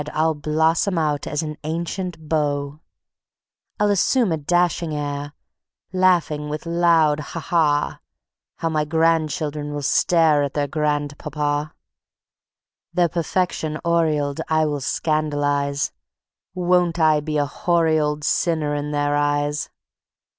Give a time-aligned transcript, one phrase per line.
[0.13, 2.79] I'll blossom out as an ancient beau.
[3.79, 5.33] I'll assume a dashing air,
[5.93, 7.39] laugh with loud Ha!
[7.39, 7.99] ha!...
[8.55, 11.75] How my grandchildren will stare at their grandpapa!
[12.91, 15.91] Their perfection aureoled I will scandalize:
[16.55, 19.69] Won't I be a hoary old sinner in their eyes!